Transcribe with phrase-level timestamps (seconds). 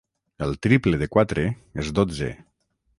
[0.45, 1.47] El triple de quatre
[1.85, 2.35] és dotze.